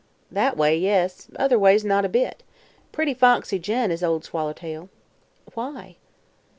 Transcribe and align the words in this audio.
"That 0.31 0.57
way, 0.57 0.75
yes; 0.75 1.27
other 1.35 1.59
ways, 1.59 1.85
not 1.85 2.05
a 2.05 2.09
bit. 2.09 2.41
Pretty 2.91 3.13
foxy 3.13 3.59
gent, 3.59 3.93
is 3.93 4.03
Ol' 4.03 4.21
Swallertail." 4.21 4.89
"Why?" 5.53 5.97